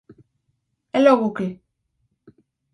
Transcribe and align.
E 0.97 0.99
logo 1.05 1.29
que? 1.37 1.47